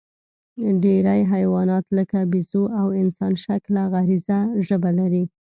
[0.83, 5.23] ډېری حیوانات، لکه بیزو او انسانشکله غږیزه ژبه لري.